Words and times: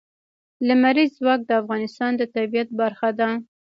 لمریز 0.67 1.11
ځواک 1.19 1.41
د 1.45 1.51
افغانستان 1.61 2.11
د 2.17 2.21
طبیعت 2.35 2.69
برخه 2.79 3.09
ده. 3.19 3.29